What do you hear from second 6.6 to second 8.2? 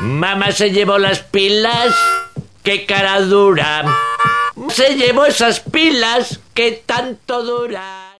tanto dura.